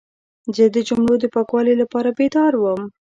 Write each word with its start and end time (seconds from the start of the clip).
زه 0.55 0.65
د 0.75 0.77
جملو 0.87 1.13
د 1.19 1.25
پاکوالي 1.33 1.73
لپاره 1.81 2.09
بیدار 2.19 2.53
وم. 2.57 2.81